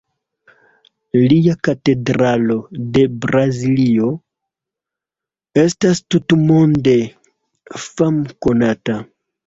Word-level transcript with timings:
Lia 1.33 1.53
Katedralo 1.67 2.57
de 2.97 3.05
Braziljo 3.27 4.09
estas 5.69 6.05
tutmonde 6.11 7.01
famkonata. 7.89 9.03